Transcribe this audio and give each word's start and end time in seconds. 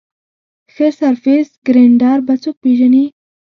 ښه 0.73 0.87
سرفېس 0.99 1.49
ګرېنډر 1.67 2.17
به 2.25 2.33
څوک 2.43 2.55
پېژني؟ 2.63 3.05